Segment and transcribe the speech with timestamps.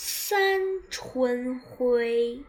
[0.00, 0.60] 三
[0.92, 2.44] 春晖。